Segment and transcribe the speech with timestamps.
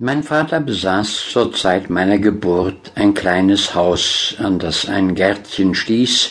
[0.00, 6.30] Mein Vater besaß zur Zeit meiner Geburt ein kleines Haus, an das ein Gärtchen stieß,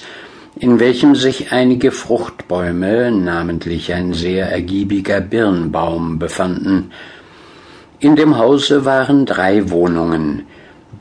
[0.57, 6.91] in welchem sich einige Fruchtbäume, namentlich ein sehr ergiebiger Birnbaum, befanden.
[7.99, 10.45] In dem Hause waren drei Wohnungen,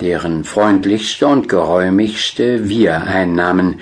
[0.01, 3.79] deren freundlichste und geräumigste wir einnahmen.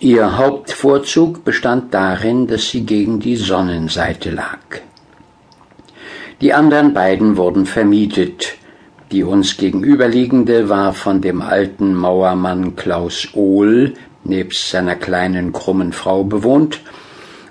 [0.00, 4.58] Ihr Hauptvorzug bestand darin, dass sie gegen die Sonnenseite lag.
[6.40, 8.54] Die anderen beiden wurden vermietet.
[9.12, 13.92] Die uns gegenüberliegende war von dem alten Mauermann Klaus Ohl
[14.24, 16.80] nebst seiner kleinen krummen Frau bewohnt,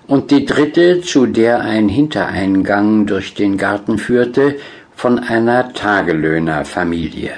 [0.07, 4.55] und die dritte, zu der ein Hintereingang durch den Garten führte,
[4.95, 7.33] von einer Tagelöhnerfamilie.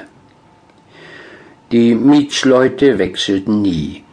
[1.73, 4.03] Die Mietsleute wechselten nie,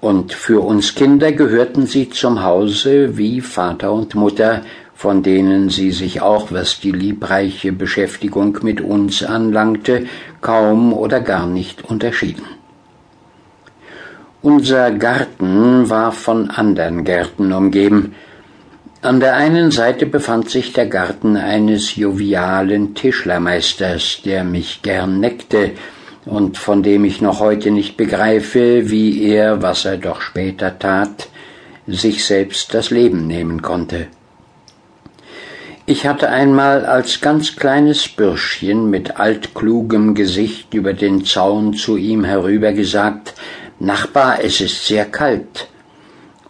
[0.00, 4.62] und für uns Kinder gehörten sie zum Hause wie Vater und Mutter,
[5.00, 10.04] von denen sie sich auch, was die liebreiche Beschäftigung mit uns anlangte,
[10.42, 12.44] kaum oder gar nicht unterschieden.
[14.42, 18.14] Unser Garten war von anderen Gärten umgeben.
[19.00, 25.70] An der einen Seite befand sich der Garten eines jovialen Tischlermeisters, der mich gern neckte
[26.26, 31.30] und von dem ich noch heute nicht begreife, wie er, was er doch später tat,
[31.86, 34.08] sich selbst das Leben nehmen konnte.
[35.90, 42.22] Ich hatte einmal als ganz kleines Bürschchen mit altklugem Gesicht über den Zaun zu ihm
[42.22, 43.34] herüber gesagt,
[43.80, 45.66] Nachbar, es ist sehr kalt.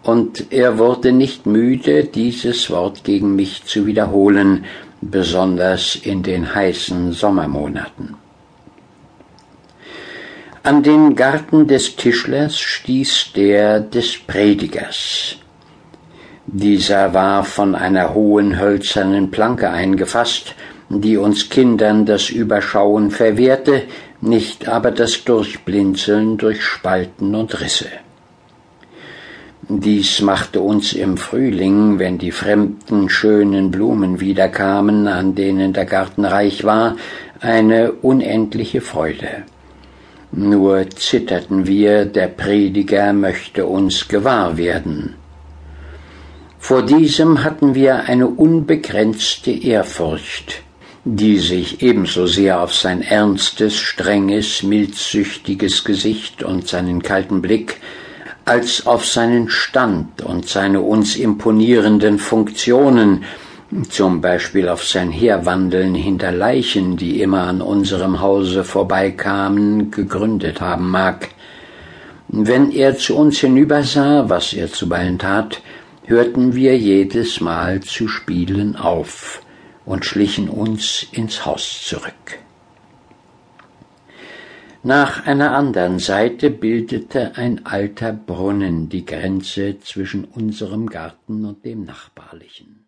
[0.02, 4.66] Und er wurde nicht müde, dieses Wort gegen mich zu wiederholen,
[5.00, 8.16] besonders in den heißen Sommermonaten.
[10.62, 15.39] An den Garten des Tischlers stieß der des Predigers.
[16.52, 20.56] Dieser war von einer hohen hölzernen Planke eingefasst,
[20.88, 23.84] die uns Kindern das Überschauen verwehrte,
[24.20, 27.86] nicht aber das Durchblinzeln durch Spalten und Risse.
[29.68, 36.24] Dies machte uns im Frühling, wenn die fremden schönen Blumen wiederkamen, an denen der Garten
[36.24, 36.96] reich war,
[37.38, 39.44] eine unendliche Freude.
[40.32, 45.14] Nur zitterten wir, der Prediger möchte uns gewahr werden.
[46.70, 50.62] Vor diesem hatten wir eine unbegrenzte Ehrfurcht,
[51.04, 57.78] die sich ebenso sehr auf sein ernstes, strenges, milzsüchtiges Gesicht und seinen kalten Blick,
[58.44, 63.24] als auf seinen Stand und seine uns imponierenden Funktionen,
[63.88, 70.88] zum Beispiel auf sein Herwandeln hinter Leichen, die immer an unserem Hause vorbeikamen, gegründet haben
[70.88, 71.30] mag.
[72.28, 75.60] Wenn er zu uns hinübersah, was er zuweilen tat,
[76.10, 79.42] hörten wir jedes Mal zu spielen auf,
[79.86, 82.38] und schlichen uns ins Haus zurück.
[84.82, 91.84] Nach einer anderen Seite bildete ein alter Brunnen die Grenze zwischen unserem Garten und dem
[91.84, 92.79] nachbarlichen.